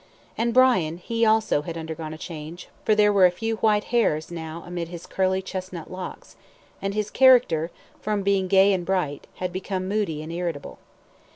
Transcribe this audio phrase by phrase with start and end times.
[0.35, 4.31] And Brian, he also had undergone a change, for there were a few white hairs
[4.31, 6.35] now amid his curly, chestnut locks,
[6.81, 7.69] and his character,
[8.01, 10.79] from being gay and bright, had become moody and irritable.